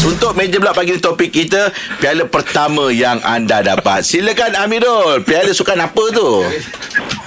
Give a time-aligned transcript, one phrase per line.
[0.00, 1.68] Untuk meja pula pagi ni topik kita
[2.00, 4.00] Piala pertama yang anda dapat.
[4.00, 5.20] Silakan Amirul.
[5.28, 6.40] Piala sukan apa tu?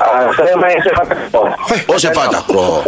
[0.01, 1.53] Ah, saya main sepak takraw.
[1.85, 2.81] Oh sepak takraw.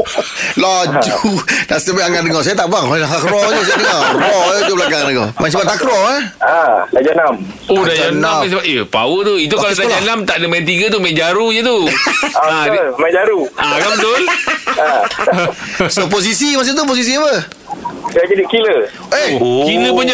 [0.57, 1.37] Laju.
[1.69, 2.41] Dah sebab angan dengar.
[2.41, 2.81] Saya tak bang.
[2.81, 4.01] Raw je saya dengar.
[4.17, 5.27] Raw je belakang dengar.
[5.37, 6.21] Main sepak takraw eh?
[6.41, 7.33] Ah, Raja Enam.
[7.69, 9.37] Oh yang enam sebab Eh power tu.
[9.37, 10.01] Itu kalau sekolah.
[10.01, 11.77] enam Tak ada main tiga tu Main jaru je tu.
[12.33, 12.89] Ah, betul.
[12.97, 13.39] Main jaru.
[13.53, 14.21] Ah kan betul?
[14.75, 15.01] Ah,
[15.93, 17.64] So posisi masa tu Posisi apa
[18.07, 18.79] saya jadi killer.
[19.11, 19.65] Eh oh.
[19.65, 20.07] Killer pun-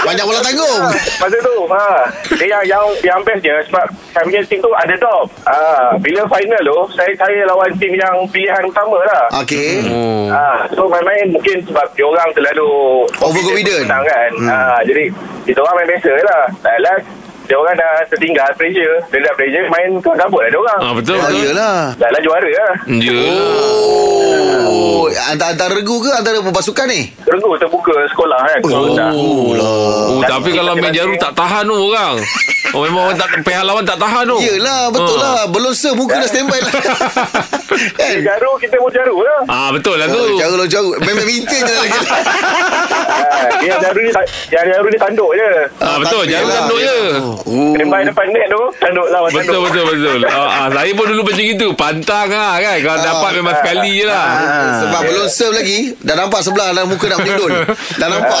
[0.00, 0.80] Banyak bola tanggung
[1.20, 1.86] Masa tu, ha.
[2.34, 5.26] Dia yang yang yang bestnya sebab kami punya team tu ada top.
[5.44, 9.24] Ah, bila final tu, saya saya lawan tim yang pilihan utama lah.
[9.40, 13.86] Okay Oh Ah, so main-main mungkin sebab dia orang terlalu Overconfident.
[13.86, 14.30] kan.
[14.32, 14.48] Hmm.
[14.48, 15.10] Ah, jadi
[15.44, 16.42] kita orang main biasa lah.
[16.80, 17.06] Last
[17.50, 19.02] dia orang dah tertinggal pressure.
[19.10, 20.78] Dia dah pressure main ke gabut lah dia orang.
[20.80, 22.72] Ah betul Ya betul yelah Dah lah juara lah.
[22.94, 23.18] Ya
[24.62, 28.58] Oh Antara, antara regu ke Antara pasukan ni Regu terbuka sekolah kan.
[28.64, 29.10] Oh, dah.
[29.10, 29.50] Oh
[30.20, 32.22] Dan tapi kalau main jaru tak tahan tu orang
[32.70, 35.42] Oh memang orang tak Pihak lawan tak tahan tu Yelah betul Ah.
[35.42, 36.72] lah Belum se muka dah standby lah
[37.92, 39.40] Kan jaru, kita pun jaru lah.
[39.46, 41.98] Ah betul lah tu Oh, Cara lo jauh Main badminton je lagi
[43.10, 44.10] Ah, dia jaru ni,
[44.48, 45.50] yang jaru ni tanduk je.
[45.78, 46.56] Ah betul jaru yelah.
[46.60, 46.94] tanduk je
[47.42, 47.72] Oh.
[47.72, 49.62] Standby depan net tu, tanduk lawan Betul tanduk.
[49.66, 50.20] betul betul.
[50.26, 51.68] Ah, ah, saya pun dulu macam itu.
[51.72, 52.76] Pantang ah kan.
[52.78, 54.26] Kalau dapat memang sekali je lah.
[54.30, 57.52] Ah, Sebab belum serve lagi Dah nampak sebelah Dalam muka nak menyundul
[57.96, 58.40] Dah nampak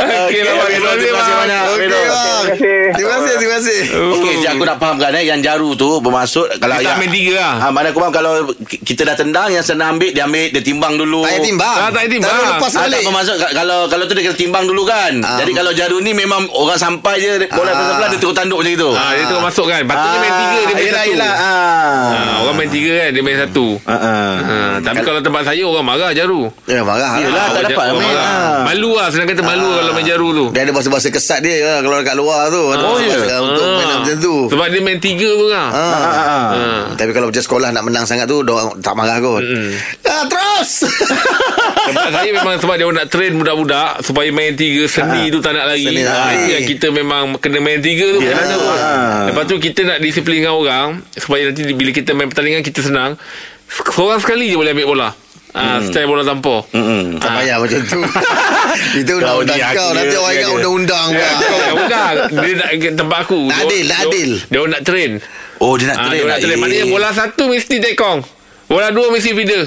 [0.00, 0.54] Okey lah.
[0.66, 2.14] Terima kasih banyak Okey bang Terima
[2.48, 2.78] kasih.
[2.94, 3.78] Terima kasih Terima kasih
[4.10, 7.52] Okey, jadi aku nak fahamkan eh yang jaru tu bermaksud kalau yang main tiga lah.
[7.58, 10.62] Ha, mana aku faham kalau ki- kita dah tendang yang senang ambil dia ambil dia
[10.62, 11.22] timbang dulu.
[11.22, 12.30] Tak payah timbang tak payah timbang.
[12.30, 13.02] Tak payah lepas balik
[13.40, 15.12] tak kalau kalau tu dia kena timbang dulu kan.
[15.20, 17.72] Jadi kalau jaru ni memang orang sampai je bola Ah.
[17.72, 18.90] atas sebelah dia terus tanduk macam itu.
[18.92, 19.82] Ah, dia terus masuk kan.
[19.82, 21.10] Patutnya main tiga dia main yelah, satu.
[21.10, 22.04] Yelah, ah.
[22.10, 23.66] Ah, orang main tiga kan dia main satu.
[23.80, 24.30] Ah, ah.
[24.40, 26.40] Ah, tapi kalau tempat saya orang marah jaru.
[26.64, 28.12] Ya marah Yelah, tak orang dapat ja- orang main.
[28.12, 28.28] marah.
[28.30, 28.60] Ah.
[28.66, 30.44] Malu lah senang kata malu kalau main jaru tu.
[30.50, 33.16] Dia ada bahasa-bahasa kesat dia lah Kalau dekat luar tu Ada Oh, ya?
[33.40, 33.76] Untuk Ah.
[33.76, 35.68] main macam tu Sebab dia main tiga tu kan.
[35.68, 35.78] Ah.
[35.80, 36.46] Ah, ah, ah.
[36.50, 36.80] Ah.
[36.94, 38.42] Tapi kalau macam sekolah Nak menang sangat tu
[38.78, 39.42] tak marah kot
[40.02, 40.70] ah, Terus
[41.82, 45.66] Tempat saya memang sebab dia nak train budak-budak supaya main tiga seni tu tak nak
[45.66, 45.86] lari.
[46.02, 48.20] Ha, itu yang kita memang kena main tiga tu.
[48.20, 48.32] Ya.
[48.32, 48.56] Yeah.
[48.56, 49.26] Ah.
[49.26, 53.18] Lepas tu kita nak disiplin dengan orang supaya nanti bila kita main pertandingan kita senang.
[53.70, 55.08] Seorang sekali je boleh ambil bola.
[55.50, 55.90] Ah, hmm.
[55.90, 56.62] style bola tampar.
[56.70, 57.18] Mm-mm.
[57.18, 57.98] Tak payah macam tu
[59.02, 61.68] Itu undang-undang ni kau Nanti orang ingat undang-undang Ya, pula.
[61.74, 62.14] bukan.
[62.30, 63.40] Dia nak tempat aku.
[63.50, 64.30] Tak adil, tak adil.
[64.46, 65.10] Dia, orang nak train.
[65.58, 66.30] Oh, dia nak Ah, train dia lah.
[66.30, 66.58] nak train.
[66.62, 68.18] Maknanya bola satu mesti tekong.
[68.70, 69.62] Bola dua mesti feeder.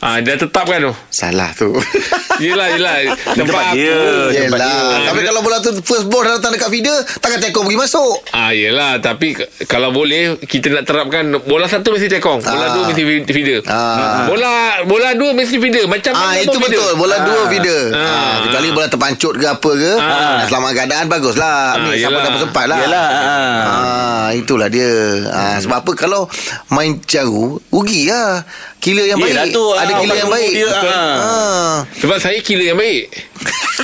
[0.00, 0.92] Ah, dia tetapkan tu.
[1.06, 1.76] Salah tu
[2.40, 3.12] Yelah, yelah.
[3.30, 3.92] Tempat Tempat dia.
[3.92, 5.04] Tempat Yelah dia.
[5.06, 8.48] Tapi kalau bola tu First ball dah datang dekat feeder Takkan tekong pergi masuk Ah
[8.50, 12.72] yelah tapi kalau boleh kita nak terapkan bola satu mesti tekong, bola Ah.
[12.72, 13.60] dua mesti fe- feeder.
[13.66, 14.24] Ah.
[14.24, 14.50] Bola
[14.82, 15.84] bola dua mesti feeder.
[15.84, 16.80] Macam Ah mana itu feeder.
[16.80, 18.00] betul Bola dua feeder Ah.
[18.00, 18.34] ah.
[18.42, 20.40] Kecuali bola terpancut ke apa ke Ah.
[20.42, 22.24] Selamat keadaan Bagus lah Ah, Ambil siapa yelah.
[22.24, 23.60] dapat sempat lah Yelah, ah.
[23.60, 24.88] ah, Itulah dia
[25.28, 26.24] ah, Sebab apa Kalau
[26.68, 28.40] main jaru Rugi lah
[28.80, 30.80] Killer yang Yelah baik tu, Ada ah, killer yang baik dia, ah.
[30.88, 31.74] ah.
[32.00, 33.12] Sebab saya kira yang baik.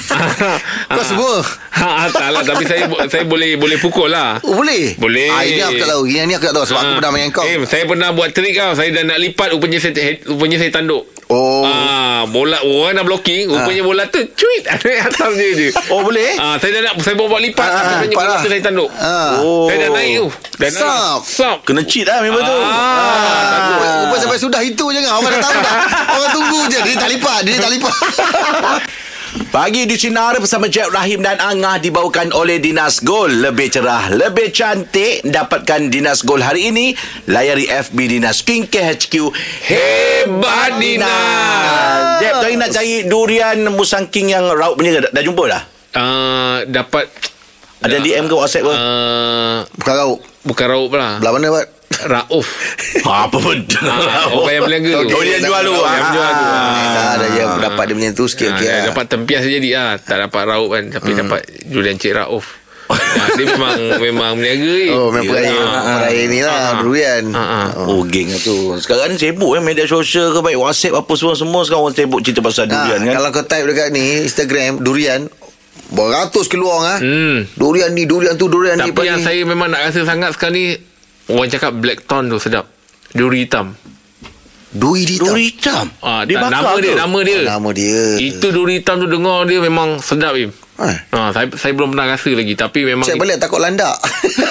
[0.89, 1.45] Kau semua
[1.77, 4.41] Ha, tak lah tapi saya saya boleh boleh pukul lah.
[4.41, 5.29] Oh boleh Boleh.
[5.29, 6.97] ah, Ini aku tak tahu Ini aku tak tahu Sebab aku Ah.
[6.97, 8.73] pernah main kau Eh, saya pernah buat trik tau.
[8.73, 9.93] Saya dah nak lipat rupanya saya
[10.25, 11.05] rupanya saya tanduk.
[11.29, 15.69] Oh Ah, bola orang dah blocking, rupanya bola tu cuit ada atas dia je.
[15.91, 16.39] Oh, boleh?
[16.39, 18.41] Ah, saya dah nak saya buat buat lipat, Ah, tapi bola lah.
[18.41, 18.89] tu saya tanduk.
[18.93, 19.43] ah.
[19.43, 19.67] Oh.
[19.67, 20.27] Saya dah naik tu.
[20.57, 20.81] Dah naik.
[20.81, 21.21] Sap.
[21.27, 21.57] Sap.
[21.63, 22.57] Kena cheat lah memang tu.
[22.57, 24.07] Ah.
[24.07, 25.77] Rupa sampai sudah itu jangan Orang dah tahu dah
[26.09, 27.93] Orang tunggu je Dia tak lipat Dia tak lipat
[29.37, 33.37] Pagi di Sinar bersama Jeb Rahim dan Angah dibawakan oleh Dinas Gold.
[33.45, 35.21] Lebih cerah, lebih cantik.
[35.29, 36.97] Dapatkan Dinas Gold hari ini.
[37.29, 39.13] Layari FB Dinas Skincare HQ.
[39.69, 42.25] Hebat Dinas.
[42.25, 45.05] Jeb, tadi nak cari durian musang king yang raut punya?
[45.05, 45.63] Dah, dah jumpa dah?
[45.93, 47.05] Uh, dapat
[47.85, 48.73] Ada DM ke WhatsApp ke?
[48.73, 51.21] uh, Bukan rauk bukan raup lah.
[51.21, 52.47] Belah mana Pak Rauf.
[53.01, 53.81] Apa benda?
[53.81, 55.15] Ah, orang yang berniaga tu.
[55.15, 55.75] Oh, dia yang jual tu.
[55.75, 56.45] Yang Ah, jual tu.
[56.45, 56.53] ah.
[56.53, 58.63] Ah, ada yang dapat dia punya tu sikit Ah, okey.
[58.63, 58.85] dah lah.
[58.89, 59.91] dapat tempias je jadi lah.
[59.99, 60.85] Tak dapat raup kan.
[60.91, 62.47] Tapi dapat julian Cik Rauf.
[62.87, 62.95] Ah,
[63.33, 63.75] dia memang
[64.07, 64.91] memang berniaga eh.
[64.93, 65.97] Oh, memang peraya, Ah, ah.
[65.99, 66.73] peraya ni lah, Ah.
[66.79, 67.25] durian.
[67.29, 67.67] Ah, ah.
[67.83, 71.61] Oh geng lah tu Sekarang ni sibuk eh Media sosial ke baik WhatsApp apa semua-semua
[71.61, 75.27] Sekarang orang sibuk cerita pasal Ha, durian kan Kalau kau type dekat ni Instagram Durian
[75.89, 76.99] Beratus keluar ah.
[76.99, 77.47] Hmm.
[77.53, 79.25] Durian ni Durian tu Durian ni Tapi yang ni.
[79.25, 80.67] saya memang nak rasa sangat sekarang ni
[81.27, 82.71] Orang cakap black tone tu sedap
[83.11, 83.75] Duri hitam
[84.71, 86.99] Duri hitam Duri hitam ah, Dia tak, bakar Nama dia ke?
[86.99, 90.93] Nama dia Nama dia Itu duri hitam tu dengar dia memang sedap Im Eh.
[91.17, 93.97] Ha, saya, saya belum pernah rasa lagi Tapi memang Cek balik takut landak.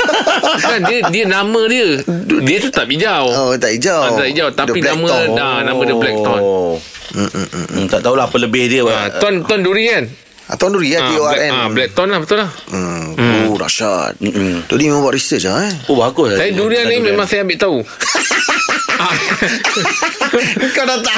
[0.66, 2.02] kan dia dia nama dia
[2.42, 3.30] dia tu tak hijau.
[3.30, 4.02] oh, tak hijau.
[4.02, 5.06] Ah, tak hijau tapi The nama
[5.38, 6.42] dah nama dia black tone.
[6.42, 6.74] Oh.
[7.14, 8.82] Hmm, tak tahulah apa lebih dia.
[8.90, 10.10] Ha, ton ton duri kan?
[10.46, 11.50] Ah, Tuan Nuri ya, Ah, T-O-R-N.
[11.50, 12.50] black, ah, black tone lah betul lah.
[12.70, 13.18] Hmm.
[13.56, 14.20] Oh, dahsyat.
[14.20, 14.68] Mm-mm.
[14.68, 15.74] Tu dia memang buat research lah eh.
[15.88, 16.36] Oh bagus.
[16.36, 17.78] Saya durian ni memang saya ambil tahu.
[18.98, 19.12] Ah,
[20.72, 21.18] Kau dah tak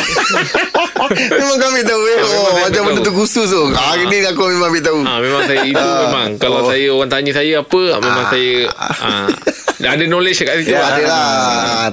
[1.31, 2.15] Memang kami tahu eh.
[2.15, 3.07] Ah, memang Oh, macam benda tahu.
[3.07, 5.99] tu khusus tu Hari ni aku memang ambil tahu ah, memang saya itu Ah.
[6.03, 6.67] memang kalau Oh.
[6.67, 9.27] saya orang tanya saya apa ah, memang saya ah,
[9.79, 10.73] ada knowledge kat situ.
[10.73, 10.89] Ya, lah.
[10.89, 11.27] ada lah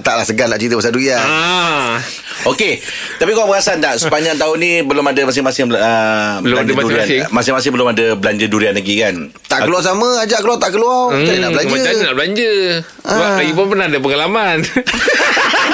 [0.01, 2.01] Taklah segan nak cerita pasal durian Ah,
[2.47, 2.81] Okey.
[3.15, 7.05] Tapi kau perasan tak sepanjang tahun ni belum ada masing-masing uh, Belum ada belanja durian.
[7.05, 7.21] masing-masing.
[7.31, 9.15] Masing-masing belum ada belanja durian lagi kan?
[9.47, 12.17] Tak keluar sama Ajak keluar tak keluar Macam mana nak belanja Hmm, Macam mana nak
[12.17, 12.51] belanja
[13.03, 13.37] Sebab Ah.
[13.39, 14.57] lagi pun pernah ada pengalaman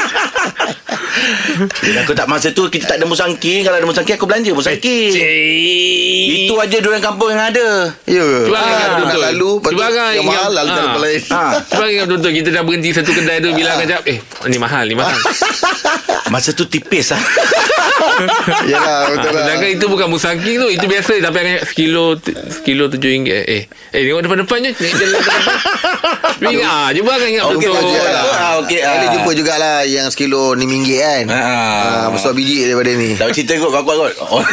[1.81, 3.61] Bila aku tak masa tu kita tak ada musangking.
[3.61, 5.11] Kalau ada musangking aku belanja musangking.
[6.31, 7.91] Itu aja durian kampung yang ada.
[8.05, 9.49] Ya Cuba Ah, betul lalu
[10.13, 10.73] Yang mahal Lalu ah.
[10.73, 11.43] jalan tempat lain Ha.
[11.63, 14.17] Cuba ingat betul-betul Kita dah berhenti satu kedai tu Bilang kejap Eh
[14.47, 15.15] ni mahal Ni mahal
[16.33, 17.19] Masa tu tipis lah.
[18.71, 22.05] Yalah ha, betul lah Sedangkan itu bukan musangking tu Itu biasa Tapi akan sekilo
[22.49, 27.67] Sekilo tujuh ringgit Eh Eh tengok depan-depan je Tapi ingat ah, Cuba kan ingat Okey,
[27.67, 28.23] betul lah.
[28.31, 29.11] Ah, okey, ah.
[29.11, 31.41] Jumpa jugalah Yang sekilo RM5 kan Ah.
[31.41, 34.13] ah, Besar biji daripada ni Tak cerita kot kau kuat kot.
[34.31, 34.43] Oh.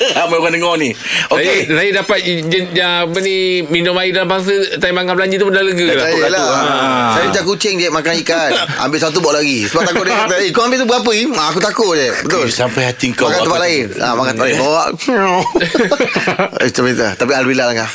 [0.00, 0.90] Ramai orang dengar ni.
[1.28, 1.34] Okey.
[1.34, 1.58] Okey.
[1.66, 5.44] Saya, saya dapat jen, ya, apa ni minum air dalam bangsa time makan belanja tu
[5.44, 6.02] pun dah lega dah.
[6.02, 7.10] Saya lah Ah.
[7.10, 8.50] Saya macam kucing je Makan ikan
[8.80, 11.30] Ambil satu bawa lagi Sebab takut dia kata Eh kau ambil tu berapa Im?
[11.34, 13.26] Ah, Aku takut je Betul Sampai hati kau.
[13.26, 14.82] Makan tempat lain ah, Makan tempat lain Bawa
[16.60, 17.90] Eh, Macam itu Tapi Alhamdulillah lah tak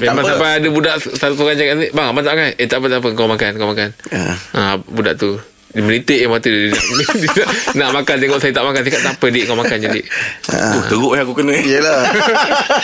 [0.00, 0.30] Memang apa.
[0.30, 2.98] sampai ada budak satu orang cakap ni, Bang abang tak makan Eh tak apa tak
[2.98, 4.34] apa Kau makan Kau makan Ah.
[4.52, 5.36] ha, Budak tu
[5.70, 8.80] dia menitik je mata dia, dia, nak, dia nak, nak makan Tengok saya tak makan
[8.82, 10.06] Saya cakap tak apa dik Kau makan je dik
[10.50, 11.54] Oh, teruk yang aku kena.
[11.62, 12.00] Yelah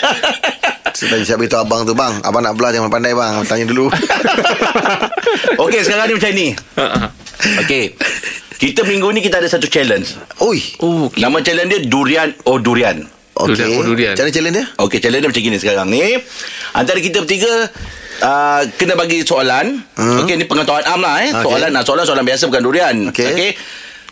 [1.02, 3.90] Sebab siap beritahu abang tu Bang Abang nak belah Jangan pandai bang Tanya dulu
[5.66, 6.48] Okey, sekarang ni macam ni.
[7.66, 7.84] Okey.
[8.56, 10.16] Kita minggu ni kita ada satu challenge.
[10.40, 11.20] Oi Oh okay.
[11.20, 13.04] Nama challenge dia Durian Oh Durian.
[13.36, 14.12] Okey Durian, oh, durian.
[14.16, 16.00] Macam mana challenge dia Okey, challenge dia macam gini sekarang ni.
[16.72, 17.68] Antara kita bertiga
[18.22, 19.80] uh, kena bagi soalan.
[19.96, 20.24] Hmm.
[20.24, 21.30] Okey, ni pengetahuan am lah eh.
[21.32, 22.96] Soalan nak soalan soalan biasa bukan durian.
[23.10, 23.28] Okey.
[23.32, 23.50] Okey.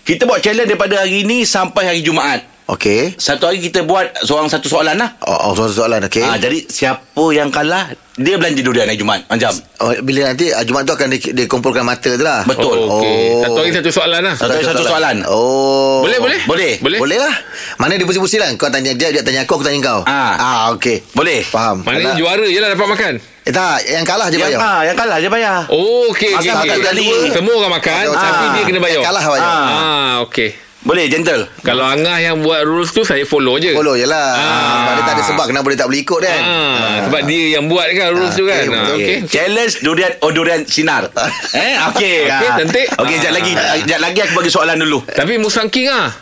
[0.04, 2.53] Kita buat challenge daripada hari ni sampai hari Jumaat.
[2.64, 5.20] Okey Satu hari kita buat seorang satu soalan lah.
[5.22, 9.26] Oh, oh soalan-soalan Okey Ah, jadi siapa yang kalah dia belanja durian hari Jumaat.
[9.26, 9.50] Macam.
[9.82, 12.78] Oh, bila nanti ah, Jumaat tu akan di, dikumpulkan mata tu lah Betul.
[12.81, 13.16] oh, okay.
[13.28, 13.43] Oh.
[13.44, 15.16] Satu hari satu soalan lah Satu hari satu soalan.
[15.28, 16.72] Oh Boleh boleh Boleh.
[16.78, 17.34] Boleh Boleh lah
[17.76, 20.32] Mana dia pusing-pusing lah Kau tanya dia Dia tanya aku Aku tanya kau Ah.
[20.34, 21.44] ah okey Boleh.
[21.44, 22.17] Faham Maknanya Alah.
[22.17, 23.12] juara je lah dapat makan
[23.44, 25.69] Eh tak Yang kalah je bayar ah, yang kalah je bayar.
[25.69, 27.28] Oh okey satu kali.
[27.28, 28.17] Semua orang makan okey.
[28.17, 28.52] Tapi Ah.
[28.56, 29.69] dia kena bayar Yang kalah bayar Ah.
[29.69, 31.48] Ah okey Boleh gentle.
[31.60, 34.44] Kalau Angah yang buat rules tu Saya follow je Follow je lah Ah.
[34.76, 37.64] Sebab dia tak ada sebab Kenapa dia tak boleh ikut kan Ah, sebab dia yang
[37.66, 38.60] buat kan rules Ah, tu kan.
[38.60, 38.96] okey, Ah, betul.
[38.98, 39.16] Okey.
[39.26, 41.08] Challenge durian oh durian sinar.
[41.56, 41.75] eh.
[41.88, 42.54] Okey, Ah.
[42.54, 42.86] cantik.
[42.94, 43.52] Okey, jap lagi.
[43.82, 45.00] Jap lagi aku bagi soalan dulu.
[45.04, 46.12] Tapi Musang King ah.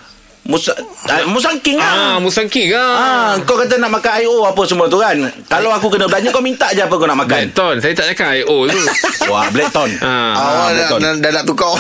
[0.43, 2.15] Musa uh, Musang King Ah, ah.
[2.19, 2.75] Musang King ah.
[2.75, 5.15] Ah, kau kata nak makan IO apa semua tu kan.
[5.47, 7.47] Kalau aku kena belanja kau minta je apa kau nak makan.
[7.47, 7.75] Blackton.
[7.79, 8.79] Saya tak cakap IO tu.
[9.31, 9.89] Wah, Blackton.
[10.00, 10.33] ah.
[10.35, 10.99] Awak dah, betul.
[10.99, 11.73] dah, dah nak tukar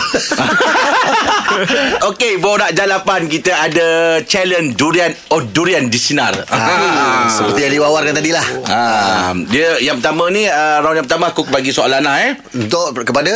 [2.08, 3.86] Okey, borak jalapan kita ada
[4.22, 6.32] challenge durian oh durian di sinar.
[6.48, 11.28] ah, Seperti yang diwawarkan tadi lah Ah, dia yang pertama ni uh, round yang pertama
[11.28, 12.30] aku bagi soalan lah eh.
[12.54, 13.32] Untuk kepada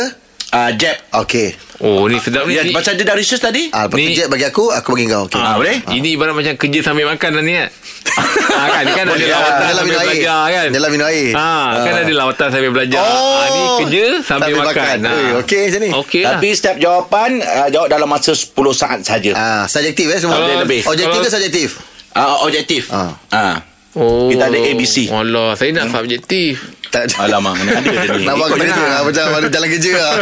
[0.47, 0.95] Uh, Jeb.
[1.11, 2.53] Okey Oh, ni sedap ni.
[2.53, 3.69] Ya, Ni- pasal dia dah research tadi.
[3.69, 5.37] ah, Ni- Jack bagi aku Aku bagi kau okay.
[5.37, 5.77] Ah, boleh?
[5.85, 7.69] Ini ibarat macam kerja sambil makan lah ni kan.
[8.57, 10.65] ah, kan, kan ada Boleh, lawatan lah sambil air belajar kan.
[10.67, 12.01] Dia lah minum air Ah, kan Ah.
[12.01, 12.97] ada lawatan sambil belajar.
[12.99, 13.13] Oh.
[13.13, 14.97] Ah, ni kerja sambil, makan.
[14.99, 15.13] Ah.
[15.13, 16.31] Ui, Okey macam ni Okey lah.
[16.33, 19.31] Tapi setiap jawapan uh, jawab dalam masa 10 saat saja.
[19.31, 20.81] ah, Subjektif eh semua Kalau- lebih.
[20.83, 21.69] Objektif kalau- ke subjektif
[22.09, 22.89] Uh, objektif.
[22.89, 23.13] Ah.
[23.29, 23.61] Ah.
[23.93, 24.25] Oh.
[24.25, 25.05] Kita ada ABC.
[25.07, 26.76] Allah, saya nak subjektif.
[26.87, 28.23] Tak Alamak, mana ada dia ni.
[28.23, 28.87] Nampak kerja tengah.
[28.87, 30.13] lah, Macam ada jalan kerja lah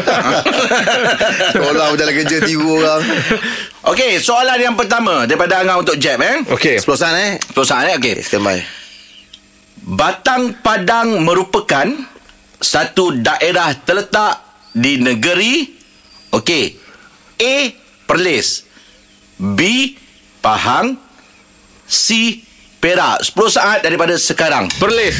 [1.53, 3.01] Sekolah berjalan kerja Tiru orang
[3.85, 6.41] Okey, soalan yang pertama daripada Angah untuk Jeb eh.
[6.49, 6.81] Okey.
[6.81, 7.95] 10 saat eh Terus eh.
[7.95, 8.15] Okey.
[8.25, 8.59] Stand by
[9.85, 11.85] Batang Padang merupakan
[12.57, 14.41] satu daerah terletak
[14.73, 15.69] di negeri
[16.33, 16.65] okey.
[17.37, 17.55] A.
[18.05, 18.65] Perlis.
[19.37, 19.59] B.
[20.39, 20.97] Pahang.
[21.85, 22.39] C.
[22.79, 23.21] Perak.
[23.21, 24.65] 10 saat daripada sekarang.
[24.81, 25.13] Perlis.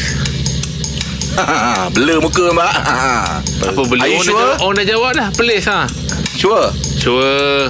[1.95, 2.73] Blur muka mbak.
[3.71, 4.01] Apa beli?
[4.01, 4.53] Are you Orang, sure?
[4.61, 5.27] orang dah jawab dah.
[5.35, 5.87] Perlis ha.
[6.35, 6.67] Sure.
[6.95, 7.67] Sure.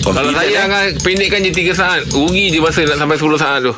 [0.00, 0.64] Kalau Confident, saya eh?
[0.64, 2.00] akan pendekkan je 3 saat.
[2.08, 3.72] Rugi je masa nak sampai 10 saat tu.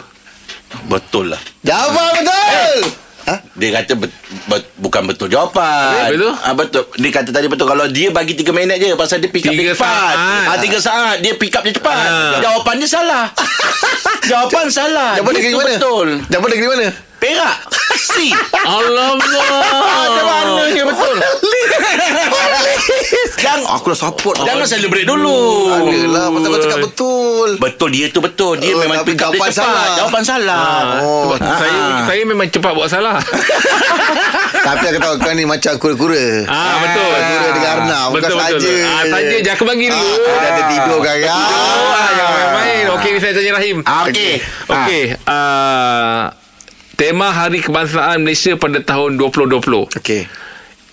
[0.86, 1.40] Betul lah.
[1.60, 2.78] Jawab betul
[3.22, 3.38] Ha?
[3.54, 4.10] Dia kata bet,
[4.50, 6.10] bet, bukan betul jawapan.
[6.10, 6.30] Tu?
[6.42, 6.82] Ah, betul.
[6.98, 9.62] Dia kata tadi betul kalau dia bagi 3 minit je pasal dia pick up Tiga
[9.62, 9.86] dia cepat.
[9.86, 10.16] saat.
[10.50, 12.02] Ah 3 saat dia pick up dia cepat.
[12.02, 12.42] Ah.
[12.42, 13.24] Jawapan dia salah.
[14.30, 15.10] Jawapan salah.
[15.18, 15.70] Jawapan Dia negeri mana?
[15.78, 16.08] Betul.
[16.26, 16.88] Jawapan negeri mana?
[17.22, 17.70] Perak.
[18.10, 18.34] C.
[18.58, 19.22] Alamak.
[19.22, 21.16] Macam mana dia betul?
[23.36, 25.70] Jangan Aku dah support Jangan celebrate dulu.
[25.70, 28.58] Adalah Pasal kau cakap betul Betul dia tu betul.
[28.58, 29.62] Dia Oh, memang tapi pick up dia jawapan cepat.
[29.62, 29.86] salah.
[29.94, 30.64] Jawapan salah.
[30.98, 33.16] Oh Sebab saya saya memang cepat buat salah.
[34.66, 37.06] Tapi aku tahu Kau ni macam kura-kura Ah, betul.
[37.12, 38.58] Kura dengan Arnab Bukan Betul, betul.
[38.58, 39.50] saja Ah, saja je.
[39.52, 40.10] Aku bagi dulu.
[40.10, 42.84] ah, Dah tertidur kan Ah, jangan main-main.
[42.92, 43.76] Okey, saya tanya Rahim.
[43.84, 44.32] Ah, Okey.
[44.66, 45.02] Okey.
[45.24, 46.22] ah,
[47.02, 49.90] tema Hari Kebangsaan Malaysia pada tahun 2020.
[49.90, 50.30] Okey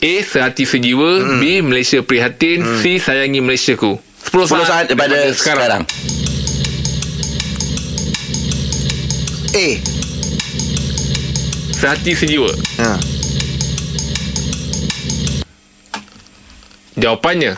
[0.01, 0.13] A.
[0.25, 1.37] Sehati sejiwa Hmm.
[1.37, 1.61] B.
[1.61, 2.97] Malaysia prihatin C.
[2.97, 5.83] Sayangi Malaysiaku 10 10 saat daripada sekarang.
[9.53, 9.67] A
[11.77, 12.49] Sehati sejiwa
[12.81, 12.97] ha.
[16.97, 17.53] Jawapannya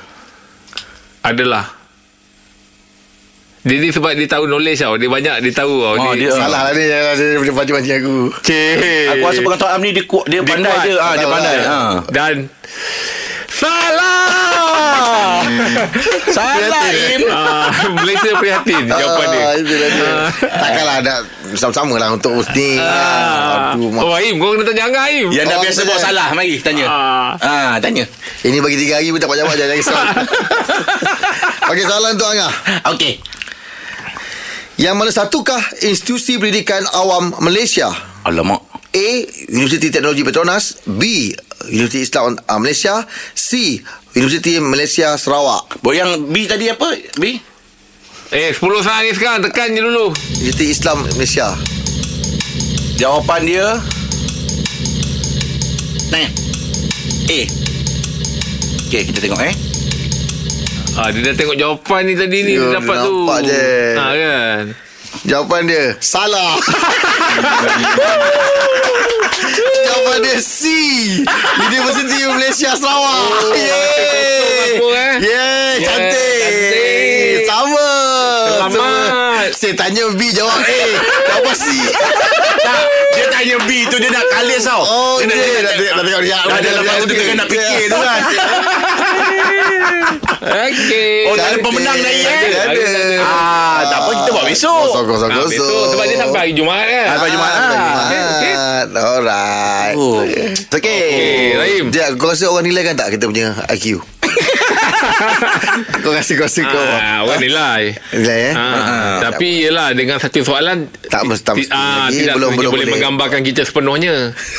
[1.23, 1.80] Adalah
[3.61, 6.65] dia ni sebab dia tahu knowledge tau Dia banyak dia tahu tau Oh, dia- Salah
[6.65, 8.77] lah ni Dia, dia, dia pancing-pancing aku Cik
[9.11, 10.81] Aku rasa pengetahuan Am ni dia, kuat, dia, pandai kuat.
[10.83, 10.95] dia.
[10.97, 11.55] Ah, dia pandai.
[11.55, 11.67] lah.
[11.67, 11.79] Ha.
[12.09, 12.35] Dan
[13.51, 15.45] Salah
[16.27, 17.21] Salah Im.
[17.29, 20.09] ah, Malaysia prihatin Jawapan dia ah, Itulah dia
[20.41, 21.13] Takkanlah ada
[21.53, 23.75] Sama-sama lah untuk ni Ah.
[23.75, 25.87] Aduh Oh Aim Kau kena tanya Angah Aim Yang dah Oh, biasa betul.
[25.87, 27.29] buat salah Mari tanya Ah.
[27.37, 28.09] Ah, Tanya
[28.41, 29.93] Ini bagi tiga hari pun tak jawab Jangan risau
[31.69, 32.51] Okey soalan untuk Angah
[32.89, 33.21] Okey
[34.81, 37.93] Yang mana satukah Institusi Pendidikan Awam Malaysia
[38.25, 38.65] Alamak
[38.97, 39.09] A.
[39.53, 41.29] Universiti Teknologi Petronas B.
[41.69, 43.05] Universiti Islam uh, Malaysia
[43.37, 43.77] C.
[44.17, 46.97] Universiti Malaysia Sarawak Boy yang B tadi apa?
[47.13, 47.37] B?
[48.33, 50.09] Eh 10 saat ni sekarang Tekan je dulu
[50.41, 51.53] Universiti Islam Malaysia
[52.97, 53.67] Jawapan dia
[56.09, 56.25] Nah
[57.29, 57.39] A
[58.89, 59.70] Okey kita tengok eh
[60.93, 63.13] Ah, dia dah tengok jawapan ni tadi ni Ya, dia dapat dia tu.
[63.17, 63.65] nampak je.
[63.93, 64.63] Ha kan.
[65.21, 66.55] Jawapan dia Salah
[69.83, 70.59] Jawapan dia C
[71.61, 75.13] Universiti Malaysia Sarawak Oh, Yeay eh?
[75.21, 77.37] Yeay Cantik cantik.
[77.43, 77.87] Sama
[78.47, 78.71] Selamat.
[78.71, 78.91] Sama.
[79.51, 80.81] Saya tanya B jawab A
[81.29, 81.65] Jawab C
[82.57, 82.81] tak,
[83.11, 86.69] Dia tanya B tu Dia nak kalis tau Oh dia, dia nak- tengok dia ada
[86.73, 88.21] lepas tu dia tengah nak fikir tu kan
[90.41, 91.29] Okey.
[91.29, 92.85] Oh tak ada pemenang lagi eh Ada, ada.
[93.21, 96.53] Ah, tak apa kita buat besok Kosong kosong Ah, kosong besok sebab dia sampai hari
[96.53, 97.05] Jumaat kan.
[97.13, 97.93] Sampai Jumaat Ah, ah.
[98.01, 98.53] Okey, okey.
[98.97, 100.17] Alright Oh.
[100.17, 101.05] Okey Okey,
[101.55, 101.85] Rahim.
[101.89, 104.01] Dia, kau rasa orang nilai kan tak kita punya IQ?
[105.97, 106.47] kau rasa kau
[106.91, 107.81] Ah, orang nilai.
[108.11, 108.53] Nilai eh?
[108.53, 112.17] Ah, tapi yelah dengan satu soalan Tak mesti- tak ti- mesti ah, lagi.
[112.17, 112.93] tidak Belum- belum, boleh boleh.
[112.93, 114.15] menggambarkan kita sepenuhnya.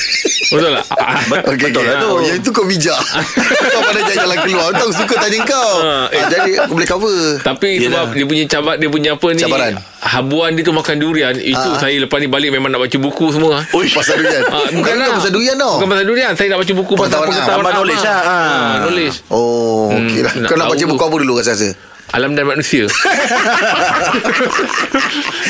[0.52, 0.84] Betul tak?
[0.92, 1.16] Ah,
[1.46, 1.84] Okey, Betul okey.
[1.86, 2.08] lah tu.
[2.10, 3.00] Oh, yang itu kau bijak.
[3.72, 4.68] kau pandai cari jalan keluar.
[4.74, 5.72] Tahu suka tanya kau.
[5.80, 6.18] Ah, eh.
[6.18, 7.16] Ah, jadi aku boleh cover.
[7.40, 8.04] Tapi Yelah.
[8.04, 9.74] sebab dia punya cabat dia punya apa ni Cabaran.
[10.02, 11.78] Habuan dia tu makan durian Itu Ah.
[11.78, 14.42] saya lepas ni balik Memang nak baca buku semua Ui, pasal durian.
[14.44, 15.14] Ah, bukan bukan lah.
[15.14, 15.78] pasal durian tau.
[15.78, 18.18] Bukan pasal durian Saya nak baca buku Pasal Pengetahuan Tambah am knowledge lah.
[18.18, 18.26] Ah.
[18.26, 20.32] Ah, Knowledge Oh, okey lah.
[20.34, 20.96] nak Kau nak baca tu.
[21.02, 21.74] Buku apa dulu rasa-rasa?
[22.12, 22.84] Alam dan manusia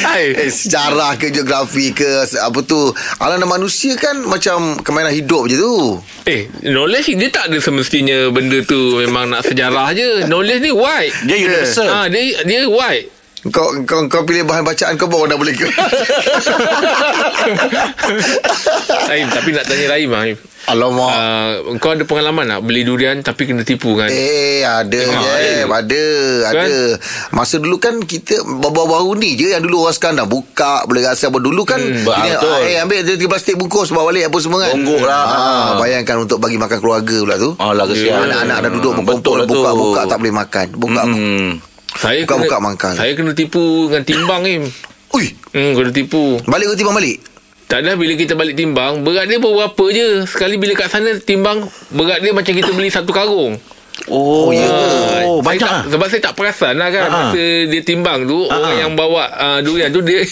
[0.07, 0.31] Hai.
[0.37, 2.07] Eh, sejarah ke geografi ke
[2.39, 2.79] apa tu
[3.19, 8.31] alam dan manusia kan macam kemainan hidup je tu Eh Knowledge dia tak ada semestinya
[8.31, 13.11] Benda tu Memang nak sejarah je Knowledge ni wide Dia universal Ah, dia dia wide.
[13.51, 15.67] kau kau kau pilih bahan bacaan kau baru dah boleh ke
[19.03, 20.39] Rahim, tapi nak tanya Rahim.
[20.65, 24.07] Alamak Uh, kau ada pengalaman tak beli durian tapi kena tipu kan?
[24.07, 25.65] Eh ada je eh.
[25.65, 26.05] Ada
[26.47, 26.75] Ada
[27.31, 31.27] Masa dulu kan Kita Baru-baru ni je Yang dulu orang sekarang dah buka Boleh rasa
[31.27, 32.59] apa Dulu kan Hmm, kita, betul.
[32.63, 35.25] Eh ambil 3 plastik bungkus Bawa balik apa semua kan Bonggok lah.
[35.25, 39.45] ah, Bayangkan untuk bagi makan keluarga pula tu Alah kesian Anak-anak dah duduk Berkumpul lah
[39.45, 39.55] tu.
[39.57, 41.51] Buka-buka tak boleh makan Buka Hmm.
[41.93, 42.95] Saya Buka-buka kena, makan.
[42.95, 44.55] Saya kena tipu dengan timbang ni.
[45.13, 46.41] Ui Hmm, kena tipu.
[46.43, 47.21] Balik ke timbang balik
[47.73, 50.29] Tak ada bila kita balik timbang, berat dia berapa je.
[50.29, 53.57] Sekali bila kat sana timbang, berat dia macam kita beli satu karung.
[54.05, 54.73] Oh, ya ke?
[54.73, 55.83] Ah, Oh, banyak tak, ah.
[55.87, 57.11] Sebab saya tak perasan lah kan Ah.
[57.31, 60.25] Masa dia timbang tu Orang yang bawa uh, durian tu Dia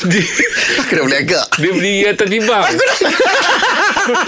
[0.00, 0.22] Dia,
[0.88, 2.66] Kena boleh agak dia beli atas timbang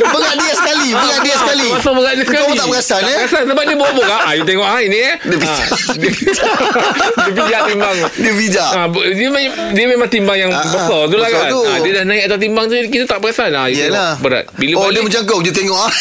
[0.04, 3.16] Berat dia sekali Berat dia sekali Masuk berat dia sekali Kau tak perasan tak eh
[3.18, 5.66] perasan sebab dia borak ah, You tengok ah, ini eh Dia pijak.
[5.66, 6.10] Ah, dia,
[7.18, 9.28] dia pijak timbang Dia bijak Ah, dia,
[9.72, 11.48] dia memang timbang yang Ah, besar tu lah kan.
[11.48, 11.60] tu.
[11.62, 13.50] Ah, dia dah naik atas timbang tu kita tak perasan.
[13.52, 14.44] Ah, Yelah berat.
[14.52, 15.92] Bila Oh balik, dia macam kau Je tengok ah.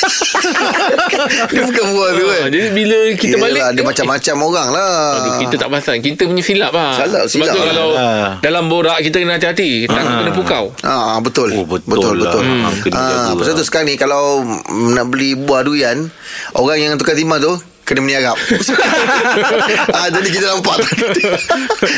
[1.48, 4.68] Dia suka buat tu kan ah, jadi bila kita Yelah, balik Dia tengok, macam-macam orang
[4.70, 5.98] lah eh, aduh, kita tak perasan.
[5.98, 6.92] Kita punya silap lah.
[6.94, 7.68] Silap, Sebab silap tu lah.
[7.68, 8.32] kalau Ah.
[8.40, 9.88] dalam borak kita kena hati-hati.
[9.88, 10.66] Tangan kena pukau.
[10.82, 11.50] Ah betul.
[11.54, 12.28] Oh, betul betul lah.
[12.28, 12.44] betul.
[12.44, 13.34] Hmm, Ah lah.
[13.34, 14.44] pasal tu sekarang ni kalau
[14.92, 16.12] nak beli buah durian,
[16.54, 17.56] orang yang tukar timbang tu
[17.92, 18.40] kena meniarap.
[19.98, 20.78] ah jadi kita nampak.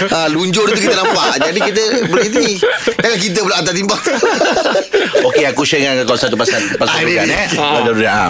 [0.10, 1.38] ah lunjur tu kita nampak.
[1.40, 2.48] Jadi kita beli ni.
[2.98, 4.02] Jangan kita pula atas timbang.
[5.30, 7.46] Okey aku share dengan kau satu pasal pasal Ah, durian eh.
[7.48, 8.12] Pasal durian.
[8.12, 8.26] Ha.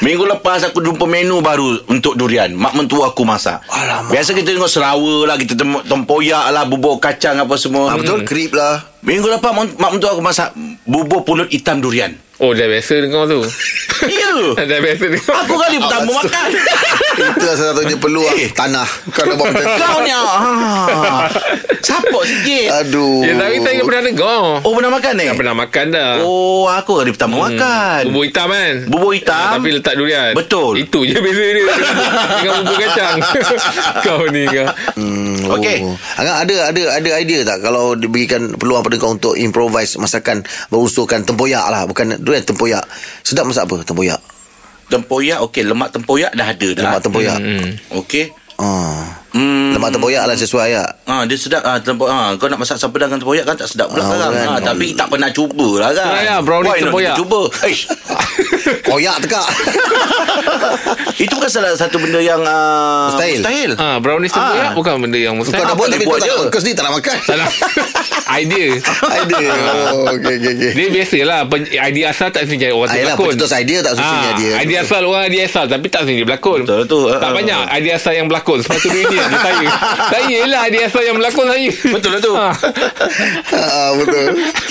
[0.00, 2.54] Minggu lepas aku jumpa menu baru untuk durian.
[2.54, 3.66] Mak mentua aku masak.
[3.66, 4.14] Alamak.
[4.14, 7.90] Biasa kita tengok serawa lah, kita tem- tempoyak lah, bubur kacang apa semua.
[7.90, 8.86] Ah betul krip lah.
[9.02, 12.14] Minggu lepas mak mentua aku masak bubur pulut hitam durian.
[12.38, 13.42] Oh dah biasa dengan tu.
[14.04, 14.30] Ya.
[14.64, 15.26] dah biasa dengan.
[15.42, 16.48] Aku kali pertama Ah, makan.
[17.28, 18.50] Itu lah salah satunya peluang Eh.
[18.52, 18.86] tanah.
[19.10, 19.74] Kau nak buat macam.
[19.74, 21.26] Kau ni ah.
[21.80, 22.68] Sapok sikit.
[22.78, 23.22] Aduh.
[23.22, 24.42] Ya tapi saya pernah dengar.
[24.60, 25.26] Oh pernah makan eh?
[25.26, 26.10] Dah pernah makan dah.
[26.20, 28.00] Oh aku kali pertama makan.
[28.06, 29.34] Bubur hitam kan Bubur hitam.
[29.34, 30.78] Ah, Tapi letak durian Betul.
[30.78, 31.66] Itu je beza dia
[32.38, 33.16] Dengan bubur kacang
[34.00, 35.78] Kau ni kau Hmm, Okey.
[36.20, 41.24] Angah ada ada ada idea tak kalau diberikan peluang pada kau untuk improvise masakan berunsurkan
[41.24, 42.84] tempoyak lah bukan durian tempoyak.
[43.24, 44.20] Sedap masak apa tempoyak?
[44.88, 46.82] Tempoyak okey, lemak tempoyak dah ada dah.
[46.88, 47.36] Lemak tempoyak.
[47.36, 47.68] hmm.
[48.04, 48.32] Okey.
[48.58, 49.27] Ah.
[49.30, 49.70] Hmm.
[49.70, 50.84] Lemak tempoyak lah sesuai ya.
[51.04, 53.88] Ah dia sedap ah tempoyak ah kau nak masak sampai dengan tempoyak kan tak sedap
[53.88, 54.30] pula Ah, kan.
[54.30, 54.46] kan.
[54.48, 56.08] Ah, tapi tak pernah cuba lah kan.
[56.10, 57.14] Try lah, brownies Why tempoyak.
[57.14, 57.40] cuba.
[57.62, 57.82] Eish.
[58.88, 59.46] Koyak tekak.
[61.18, 63.38] Itu kan salah satu benda yang uh, Mustahil.
[63.38, 63.70] mustahil.
[63.74, 64.36] ha, Brownies Ah.
[64.40, 66.48] tempoyak Bukan benda yang kau mustahil dah apa buat dia tapi buat kau tak je?
[66.48, 67.16] kau sendiri tak nak makan.
[67.22, 67.48] Salah
[68.38, 68.66] Idea
[69.16, 69.50] idea.
[69.90, 70.70] Oh, okey okey okey.
[70.74, 73.92] Dia biasalah pen- Idea asal tak sini orang Ah, tu yelah, berlakon pencetus idea tak
[73.94, 74.50] semestinya dia.
[74.58, 77.00] Idea asal orang idea asal Tapi tak sini dia berlakon Betul tu.
[77.10, 79.68] Tak banyak idea asal yang berlakon Sebab tu ini dia saya
[80.08, 82.32] Saya lah idea asal yang berlakon saya Betul lah tu.
[82.38, 82.48] Ha.
[83.58, 84.26] Ah, betul.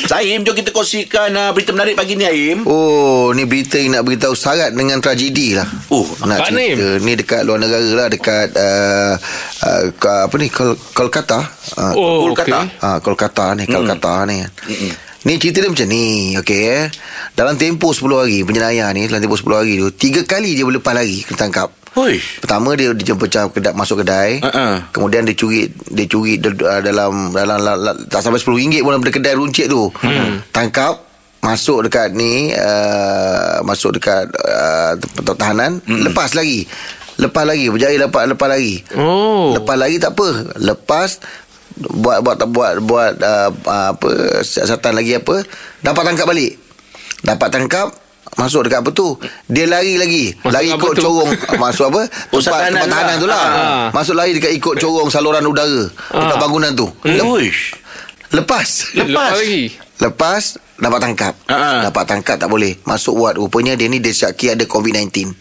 [0.07, 2.63] Saim, jom kita kongsikan uh, berita menarik pagi ni Aim.
[2.63, 5.67] Oh, ni berita yang nak beritahu syarat dengan tragedi lah.
[5.91, 6.73] Oh, nak ni?
[6.75, 6.87] cerita.
[7.03, 9.13] Ni dekat luar negara lah, dekat uh,
[9.67, 11.39] uh, apa ni, Kol Kolkata.
[11.75, 12.63] Uh, Oh Kolkata.
[12.63, 12.83] okay.
[12.83, 14.39] Ah, Kolkata ni, Kolkata ni.
[15.27, 16.87] Ni cerita dia macam ni, okey eh.
[17.35, 20.79] Dalam tempoh 10 hari penjenayah ni, dalam tempoh 10 hari tu, tiga kali dia boleh
[20.79, 21.67] lepas lari kena tangkap.
[21.99, 22.15] Oi.
[22.39, 24.39] Pertama dia dia pecah kedai masuk kedai.
[24.39, 24.87] Uh-uh.
[24.95, 29.13] Kemudian dia curi dia curi uh, dalam dalam la, la, tak sampai RM10 pun daripada
[29.19, 29.91] kedai runcit tu.
[29.99, 30.39] Hmm.
[30.55, 31.03] Tangkap
[31.43, 36.07] masuk dekat ni uh, masuk dekat uh, tempat tahanan hmm.
[36.07, 36.63] lepas lagi.
[37.17, 38.85] Lepas lagi berjaya lepas lepas lagi.
[38.93, 40.55] Oh Lepas lagi tak apa.
[40.61, 41.19] Lepas
[41.79, 43.49] buat buat buat buat uh,
[43.91, 44.09] apa
[44.41, 45.41] siasatan lagi apa
[45.79, 46.57] dapat tangkap balik.
[47.19, 47.87] Dapat tangkap
[48.35, 51.01] masuk dekat apa tu dia lari lagi Masuk lari ikut tu?
[51.01, 51.31] corong
[51.63, 53.17] masuk apa tempat, tahanan tempat tahanan lah.
[53.17, 53.85] tu lah Ah.
[53.89, 56.37] masuk lari dekat ikut corong saluran udara dekat Ah.
[56.37, 57.49] bangunan tu Lep- Oi.
[58.29, 60.43] lepas Lepas lagi lepas
[60.75, 61.81] dapat tangkap Ah.
[61.81, 65.33] dapat tangkap tak boleh masuk ward rupanya dia ni dia syaki ada COVID-19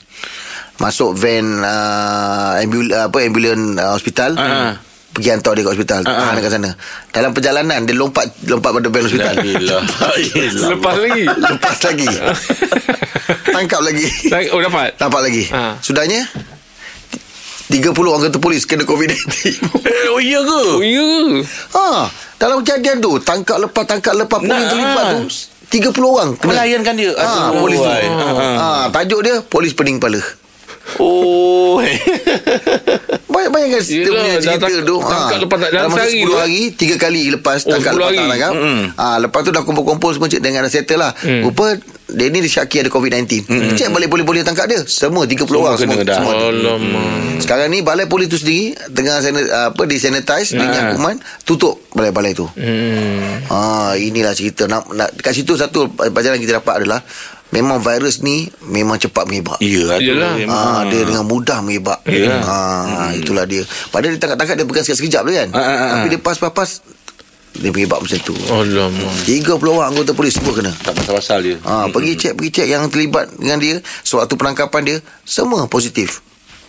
[0.77, 4.73] masuk van uh, ambul, apa ambulan uh, hospital Ah.
[5.17, 6.17] Pergi hantar dia ke hospital Ah, ah.
[6.21, 6.71] tahan dekat sana
[7.09, 9.83] dalam perjalanan dia lompat lompat pada van hospital Alhamdulillah.
[10.71, 12.09] Lepas lagi lepas lagi
[13.57, 14.07] tangkap lagi
[14.51, 15.75] Oh dapat dapat lagi Ah.
[15.81, 16.29] sudahnya
[17.67, 19.27] 30 anggota polis kena COVID-19
[19.83, 20.61] Eh, oh iya ke?
[20.71, 21.09] Oh ya
[21.73, 24.71] ha, dalam kejadian tu tangkap lepas tangkap lepas polis Nah.
[24.71, 25.21] terlibat tu
[25.67, 27.11] 30 orang kena Melayankan dia.
[27.13, 27.83] Ha, polis tu.
[27.83, 28.07] wai.
[28.07, 30.23] Ha, tajuk dia polis pening kepala.
[30.97, 31.83] Oh.
[33.27, 34.97] Banyak-banyak kan dia punya dah cerita tu.
[34.99, 36.39] tangkap lepas tak- dalam masa sehari 10 tu, eh?
[36.39, 38.17] hari, 3 kali lepas Oh, tangkap 10 lepas hari.
[38.17, 38.53] tak tangkap.
[38.55, 38.81] Mm-mm.
[38.95, 41.13] Ha, lepas tu dah kumpul-kumpul semua cik dengan dah settle lah.
[41.17, 41.43] Hmm.
[41.43, 43.51] Rupa dia ni disyaki ada COVID-19.
[43.73, 44.81] Cek balik polis-polis tangkap dia.
[44.81, 46.07] Semua 30 Semua orang kena semua.
[46.07, 46.17] dah.
[46.17, 46.33] semua.
[46.39, 49.19] Alamak Sekarang ni balai polis tu sendiri tengah
[49.69, 50.57] apa di sanitize Ha.
[50.57, 52.47] minyak kuman tutup balai-balai tu.
[52.49, 53.51] hmm.
[53.51, 54.65] Ah, inilah cerita.
[54.65, 57.03] Nak, nak, kat situ satu pelajaran kita dapat adalah
[57.51, 59.57] memang virus ni memang cepat menyebar.
[59.63, 60.35] Ya, tu Yelah.
[60.35, 60.57] memang.
[60.57, 62.03] Ah, dia dengan mudah menyebar.
[62.09, 62.43] Ya.
[62.43, 63.63] Ah, itulah dia.
[63.91, 65.49] Padahal dia tangkap-tangkap dia pegang sekejap-sekejap tu kan.
[65.55, 65.89] Ah, ah.
[66.01, 66.71] Tapi dia pas-pas
[67.57, 68.35] dia menyebar macam tu.
[68.53, 70.73] Alamak 30 orang anggota polis semua kena.
[70.85, 71.57] Tak pasal-pasal dia.
[71.65, 76.21] Ah, pergi cek pergi cek yang terlibat dengan dia sewaktu penangkapan dia semua positif.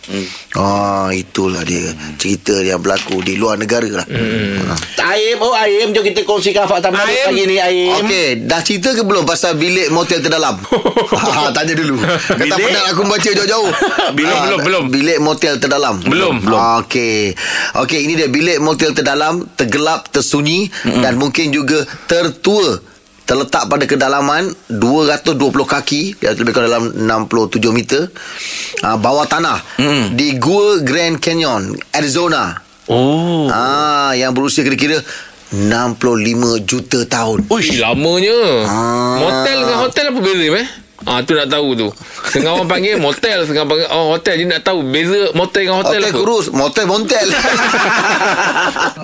[0.08, 0.26] Hmm.
[0.56, 4.06] Ah, itulah dia cerita yang berlaku di luar negara lah.
[4.08, 4.72] Hmm.
[4.72, 5.12] Ah.
[5.12, 7.26] Aim, oh Aim, jom kita kongsikan fakta menarik Aim.
[7.28, 7.92] pagi ni Aim.
[8.00, 10.56] Okey, dah cerita ke belum pasal bilik motel terdalam?
[10.64, 12.00] ha, tanya dulu.
[12.00, 13.70] Kata penat aku baca jauh-jauh.
[14.18, 14.84] Belum, Ah, belum, belum.
[14.88, 16.00] Bilik motel terdalam.
[16.00, 16.40] Belum.
[16.40, 16.58] Belum.
[16.82, 17.36] Okey.
[17.76, 21.02] Okey, ini dia bilik motel terdalam, tergelap, tersunyi mm-hmm.
[21.04, 22.80] dan mungkin juga tertua
[23.28, 25.36] terletak pada kedalaman 220
[25.68, 28.08] kaki lebih kurang dalam 67 meter
[28.80, 30.16] uh, bawah tanah Hmm.
[30.16, 32.56] di Gua Grand Canyon Arizona
[32.88, 33.44] Oh.
[33.52, 34.96] ah yang berusia kira-kira
[35.52, 38.36] 65 juta tahun Uish, lamanya.
[38.64, 39.16] Ah.
[39.20, 40.68] Motel dengan hotel apa beza, eh?
[41.08, 41.88] Ah tu nak tahu tu.
[42.22, 45.98] Setengah orang panggil motel, setengah panggil oh hotel dia nak tahu beza motel dengan hotel,
[45.98, 47.24] Hotel kurus Motel montel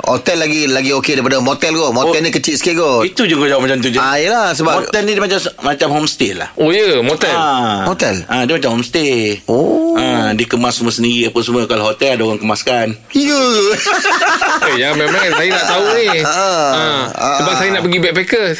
[0.04, 2.20] Hotel lagi Lagi okey daripada motel kot Motel Oh.
[2.20, 3.96] ni kecil sikit kot Itu je kau jawab macam tu je.
[3.96, 6.52] Ah, yelah sebab Hotel ni dia macam macam homestay lah.
[6.54, 7.32] Oh ya, yeah, motel.
[7.32, 7.88] Ah.
[7.88, 8.20] Hotel?
[8.26, 9.40] Ah, dia macam homestay.
[9.46, 9.96] Oh.
[9.96, 11.64] Ah, dia kemas semua sendiri apa semua.
[11.64, 12.92] Kalau hotel ada orang kemaskan.
[13.10, 13.40] Ya
[14.64, 15.30] Eh, jangan main-main.
[15.30, 16.06] Saya nak tahu ni.
[16.20, 17.08] Ah.
[17.10, 17.56] Ah, sebab Ah.
[17.56, 18.58] saya nak pergi backpackers.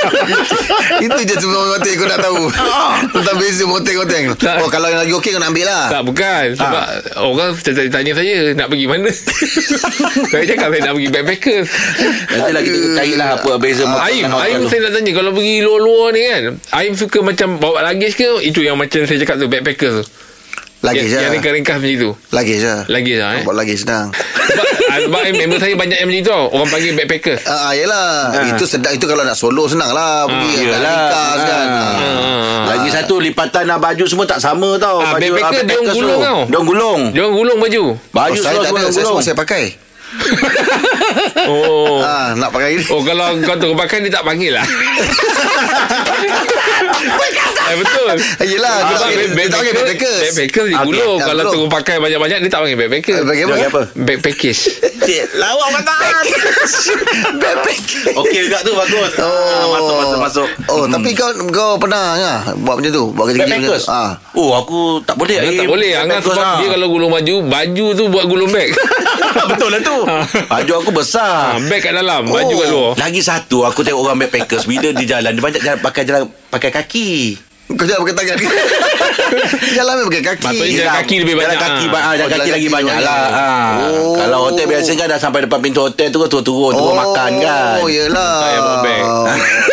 [1.04, 2.42] Itu je semua hotel kau nak tahu
[3.14, 4.64] Tentang beza hotel-hotel Tak.
[4.64, 6.44] Oh kalau yang lagi okey kau nak ambil lah tak, bukan.
[6.54, 6.84] Sebab
[7.20, 9.10] orang tanya, tanya saya nak pergi mana.
[10.30, 11.68] saya cakap saya nak pergi backpackers.
[12.30, 16.06] Nanti lah kita carilah apa beza motel Aim, Aim saya nak tanya Kalau pergi luar-luar
[16.14, 16.42] ni kan
[16.78, 20.04] Aim suka macam Bawa luggage ke Itu yang macam saya cakap tu Backpackers tu
[20.80, 22.10] Lagi yang, je yang ringkas-ringkas macam itu.
[22.30, 23.42] Lagi je Lagi je eh?
[23.44, 24.08] Buat lagi senang.
[24.10, 28.32] Sebab, ah, sebab member saya banyak yang macam itu Orang panggil backpackers Ah, yelah.
[28.48, 28.90] Itu sedap.
[28.90, 30.24] Itu kalau nak solo senang lah.
[30.24, 30.80] Pergi Ah, yelah.
[30.80, 31.66] ringkas kan.
[31.68, 32.62] Ah.
[32.66, 34.98] Lagi satu lipatan dan baju semua tak sama tau.
[34.98, 36.38] Ah, baju backpacker dia orang backpackers gulung tau.
[36.40, 37.00] Dia orang gulung.
[37.12, 37.84] Dia orang gulung baju.
[38.10, 38.88] Baju Oh, saya tak ada.
[38.88, 39.64] Saya semua saya pakai.
[41.46, 42.02] Oh.
[42.02, 44.66] Ah, Nak pakai ni Oh kalau kau tu pakai Dia tak panggil lah
[47.76, 48.06] Betul
[48.50, 51.54] Yelah Ah, Dia tak dia tak backpackers Backpackers dia Ah, gulung tak Kalau gulung.
[51.60, 53.82] tu pakai banyak-banyak Dia tak panggil backpacker pakai apa?
[53.94, 54.60] Backpackers
[55.32, 56.22] lawak matan.
[58.20, 59.10] Okey juga tu bagus.
[59.18, 60.48] Ah, masuk masuk masuk.
[60.68, 62.14] Oh tapi kau kau pernah
[62.56, 64.10] Buat macam tu Buat kerja-kerja macam tu ah.
[64.32, 65.34] Oh, aku tak boleh.
[65.36, 66.56] Dia Eh, tak boleh Angah backpackers sebab lah.
[66.56, 68.70] dia kalau gulung baju Baju tu buat gulung beg
[69.50, 69.96] Betul lah tu.
[70.46, 71.58] Baju aku besar.
[71.64, 75.32] Beg kat dalam Baju kat luar Lagi satu aku tengok orang backpackers bila dia jalan
[75.32, 77.10] dia banyak jalan pakai jalan pakai kaki.
[77.70, 78.36] Kau jangan pakai tangan
[79.76, 81.88] Jalan memang pakai kaki Patutnya jalan kaki lebih Jalan banyak, kaki, ah.
[81.88, 83.20] ba- ah, jalan Oh, kaki jalan lagi kaki banyak lah.
[83.30, 83.70] Ah.
[83.86, 84.14] Oh.
[84.16, 87.78] Kalau hotel biasa kan dah sampai depan pintu hotel tu kan turun-turun turun makan kan.
[87.78, 89.02] Oh yelah Tak payah bawa beg.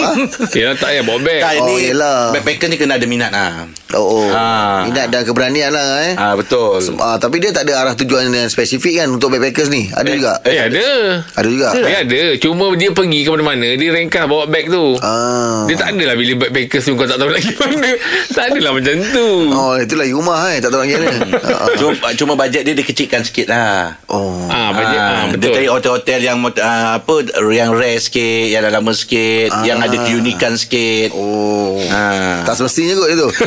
[0.56, 2.32] Yelah tak payah bawa beg Tak, Oh, ni yelah.
[2.32, 3.66] backpacker ni kena ada minat ah.
[3.92, 4.28] Oh, oh.
[4.30, 4.82] Ah.
[4.82, 6.78] Minat dan keberanian lah eh Ah betul.
[6.96, 9.90] Ah, tapi dia tak ada arah tujuan yang spesifik kan untuk backpackers ni.
[9.90, 10.32] Ada juga.
[10.42, 10.84] Eh ada
[11.32, 11.68] Ada juga.
[11.74, 15.64] Dia ada Cuma dia pergi ke mana-mana Dia ringkas bawa beg tu Ah.
[15.64, 17.90] Dia tak adalah Bila backpackers tu Kau tak tahu lagi mana
[18.28, 21.10] Tak adalah macam tu Oh, itulah rumah eh, tak tahu lagi mana.
[21.80, 23.96] Cuma, cuma bajet dia dikecilkan sikit lah.
[24.06, 24.44] Oh.
[24.46, 25.54] Ah, banyak, ah, Dia betul.
[25.54, 26.50] cari hotel-hotel yang uh,
[26.94, 27.14] apa
[27.48, 29.62] yang rare sikit, yang dah lama sikit, Ah.
[29.62, 31.10] yang ada keunikan sikit.
[31.12, 31.74] Oh.
[31.82, 32.42] Ha.
[32.42, 33.26] Tak semestinya kot itu.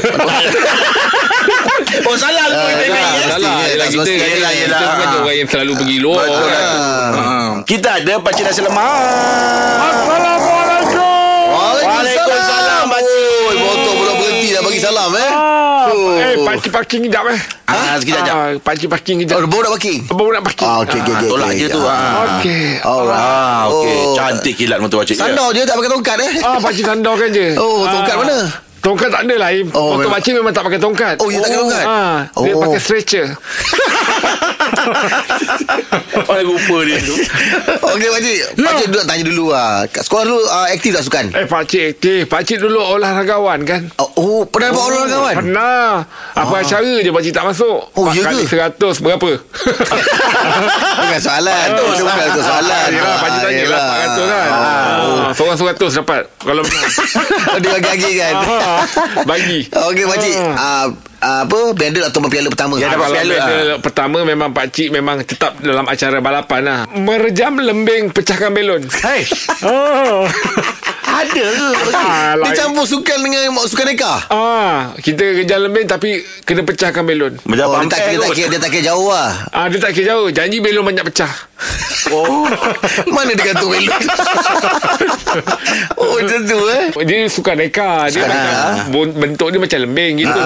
[2.03, 2.73] Oh salah Ah.
[2.73, 4.03] Tak salah Yelah tak kita.
[4.03, 4.79] Kita Yelah, yelah.
[4.81, 5.19] bukan Ah.
[5.19, 6.63] orang yang selalu pergi luar Betul lah.
[6.63, 7.09] Ah.
[7.13, 7.23] Ha.
[7.63, 8.83] Kita ada pakcik nasi lemak.
[11.53, 12.22] Waalaikumsalam,
[16.43, 16.47] Oh.
[16.49, 17.39] Pakcik parking kejap eh.
[17.65, 18.35] Ah, sekejap sekejap.
[18.35, 19.37] Ah, pakcik parking Oh, kejap.
[19.45, 19.99] baru nak parking.
[20.05, 20.67] Baru nak parking.
[20.67, 21.29] Ah, okey okey Ah, okey.
[21.29, 21.57] tolak okey.
[21.57, 21.81] je tu.
[21.81, 22.11] Ah.
[22.37, 22.63] Okey.
[22.83, 23.17] Alright.
[23.17, 23.97] Ah, okey.
[23.97, 24.13] Oh.
[24.13, 25.15] Cantik kilat motor pakcik.
[25.15, 26.31] Sandar je tak pakai tongkat eh.
[26.41, 27.47] Ah, pakcik sandarkan je.
[27.55, 28.19] Oh, tongkat Ah.
[28.19, 28.37] mana?
[28.83, 29.49] Tongkat tak ada lah.
[29.49, 29.67] Im.
[29.69, 31.15] Oh, Motor memang- pakcik memang tak pakai tongkat.
[31.17, 31.85] Oh, dia tak pakai tongkat?
[31.87, 32.61] Ah, dia Oh.
[32.61, 33.25] pakai stretcher.
[36.23, 37.13] Oh, lupa dia tu.
[37.83, 38.37] Okey pakcik.
[38.37, 38.47] Ya.
[38.63, 39.83] Pakcik duduk tanya dulu ah.
[39.85, 41.25] Kat sekolah dulu ah, aktif tak sukan?
[41.33, 42.21] Eh, pakcik aktif.
[42.25, 43.81] Pakcik dulu olahragawan kan?
[43.97, 45.35] Oh, oh pernah dapat orang kawan?
[45.35, 45.87] Pernah.
[46.33, 47.77] Apa acara je pakcik tak masuk.
[47.91, 48.45] Oh, ya ke?
[48.45, 49.29] seratus berapa?
[51.01, 51.85] Bukan soalan tu.
[51.99, 52.87] Bukan tu soalan.
[52.89, 53.65] Yelah, pakcik Ah, tanya lah.
[53.65, 53.83] yelah.
[53.83, 54.49] 400 kan?
[54.49, 56.23] Ah, Seorang seratus dapat.
[56.39, 56.91] Kalau menang.
[57.49, 58.33] Oh, Dia bagi-bagi kan.
[58.39, 58.79] Ah,
[59.25, 59.59] Bagi.
[59.67, 60.35] Okey pakcik.
[60.53, 60.85] Ah,
[61.23, 62.75] ah, apa medal atau piala pertama?
[62.75, 63.77] Ya, dapat Kalau piala lah.
[63.79, 66.79] pertama memang Pak Cik memang tetap dalam acara balapan lah.
[66.91, 68.83] Merejam lembing pecahkan belon.
[68.99, 69.23] Hei,
[69.65, 70.27] Oh.
[71.13, 71.69] ada ke?
[71.95, 74.13] Ah, Dia like- campur sukan dengan sukan reka.
[74.27, 76.09] Ah, kita kejar lembing tapi
[76.43, 77.37] kena pecahkan belon.
[77.43, 79.31] Macam Oh, dia tak kira, tak kira, dia tak kira jauh lah.
[79.49, 80.27] Ah, dia tak kira jauh.
[80.29, 81.31] Janji belon banyak pecah.
[82.09, 82.45] Oh.
[83.15, 84.01] Mana dia gantung belon?
[85.95, 86.85] oh, macam tu eh.
[87.03, 88.07] Dia suka reka.
[88.07, 88.43] Dia macam,
[88.91, 90.39] bon- bentuk dia macam lembing gitu.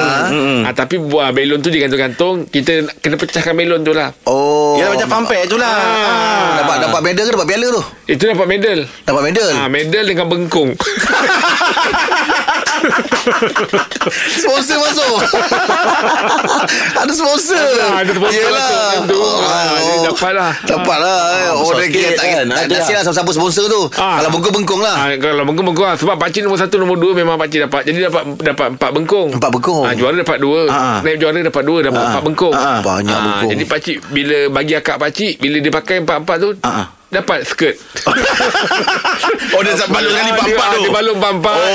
[0.63, 2.45] Ah, tapi buah belon tu digantung-gantung.
[2.45, 4.13] Kita kena pecahkan belon tu lah.
[4.23, 4.77] Oh.
[4.77, 5.67] Ya macam fanfare tu lah.
[5.67, 6.61] Ah.
[6.61, 7.81] Dapat dapat medal ke dapat piala tu?
[8.07, 8.79] Itu dapat medal.
[9.03, 9.47] Dapat medal.
[9.53, 10.71] Ah, medal dengan bengkung.
[14.37, 15.15] Sponsor masuk.
[17.01, 17.67] ada sponsor.
[17.81, 18.69] Ah, ada sponsor Yelah.
[18.97, 19.37] masuk.
[19.43, 20.51] Ah, dia dapat lah.
[20.63, 21.19] Dapat lah.
[21.33, 21.49] eh.
[21.49, 22.45] Oh, besar dia kira tak, kan.
[22.45, 23.81] tak, Ada tak siap lah siapa sponsor tu.
[23.95, 24.15] Ah.
[24.19, 24.95] Kalau bengkung-bengkung lah.
[24.97, 25.95] Ah, kalau bengkung-bengkung lah.
[25.95, 27.81] Sebab pakcik nombor satu, nombor dua memang pakcik dapat.
[27.83, 29.27] Jadi dapat dapat empat bengkung.
[29.33, 29.83] Empat bengkung.
[29.83, 30.59] Ah, juara dapat dua.
[30.67, 30.99] Ah.
[31.01, 32.09] Naib juara dapat dua, dapat Ah.
[32.09, 32.53] empat bengkung.
[32.53, 32.79] Ah.
[32.79, 33.49] Banyak Ah, bengkung.
[33.51, 36.87] Jadi pakcik bila bagi akak pakcik, bila dia pakai empat-empat tu, Ah, ah.
[37.09, 37.75] Dapat skirt.
[39.47, 41.55] Oh dia balut sekali Ah, pampak dia, tu Dia balut pampak.
[41.55, 41.65] Oh,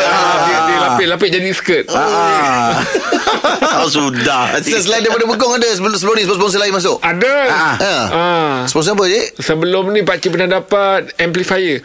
[0.00, 0.38] ah, ah.
[0.40, 1.84] dia, dia lapis-lapis jadi skirt.
[1.90, 2.78] Ah.
[3.82, 6.96] oh, sudah Se- Selain daripada Bekong ada sebelum, sebelum ni sponsor lain masuk.
[7.02, 7.34] Ada.
[7.44, 7.74] Ah.
[7.76, 7.92] Ha.
[8.08, 8.54] Ah.
[8.64, 9.20] Sponsor apa je?
[9.36, 11.82] Sebelum ni Pakcik pernah dapat amplifier.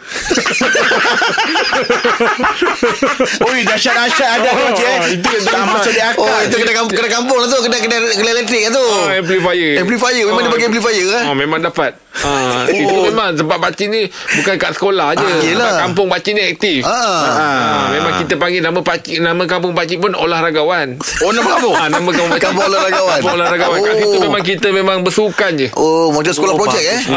[3.44, 6.74] Oi dahsyat-dahsyat ada tu je Oh, itu yang Tak masuk di akal Oh, itu kedai
[6.74, 7.58] kampung, kedai kampung lah tu.
[7.60, 8.86] Kedai, kedai, kedai elektrik lah tu.
[8.86, 9.72] Ah, amplifier.
[9.82, 10.24] Amplifier.
[10.24, 10.54] Memang dia Ah.
[10.54, 11.22] bagi amplifier kan?
[11.24, 11.92] Ah, memang dapat.
[12.16, 14.00] Ah, itu memang sebab pakcik ni
[14.34, 15.22] bukan kat sekolah je.
[15.22, 15.66] Ah, yelah.
[15.66, 16.80] Kat kampung pakcik ni aktif.
[16.82, 17.22] Ah.
[17.34, 20.94] Ah, memang kita panggil nama pakcik nama kampung pakcik pun olahragawan.
[21.20, 22.42] Oh nama kamu Ah, nama kampung pakcik.
[22.44, 23.16] Kampung olahragawan.
[23.18, 23.76] Kampung olahragawan.
[23.80, 23.98] Kat Oh.
[24.00, 25.66] situ memang kita memang bersukan je.
[25.72, 26.98] Oh, macam sekolah Oh, projek eh?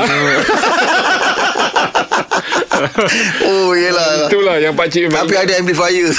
[3.43, 4.25] oh, yelah.
[4.25, 6.09] Itulah yang pakcik memang Tapi ada amplifier.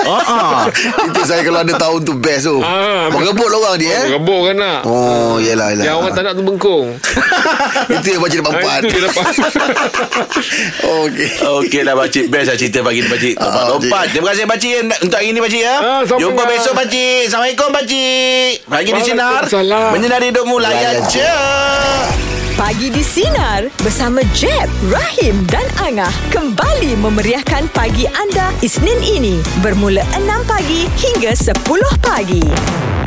[0.00, 0.60] Ah, ah.
[1.02, 2.58] Itu saya kalau ada tahun tu best tu.
[2.58, 4.04] Ah, Mengebut lah orang dia eh.
[4.12, 4.80] Rebuk kan nak.
[4.84, 5.84] Oh, yelah, yelah.
[5.84, 6.86] Yang orang tak nak tu bengkung.
[7.94, 8.78] Itu yang macam dapat Ah, empat.
[8.80, 9.24] Itu dia dapat.
[11.00, 11.28] Okey.
[11.40, 15.16] Okey dah pakcik Best lah cerita pagi ni pakcik Ah, Lompat-lompat Terima kasih pakcik Untuk
[15.16, 16.46] hari ni pakcik ya Ah, Jumpa lah.
[16.48, 19.42] besok pakcik Assalamualaikum pakcik Pagi di Sinar.
[19.92, 21.30] Menyinari hidupmu Layan je
[22.52, 30.00] Pagi di Sinar bersama Jeb, Rahim dan Angah kembali memeriahkan pagi anda Isnin ini bermula
[30.16, 31.60] 6 pagi hingga 10
[32.00, 32.99] pagi.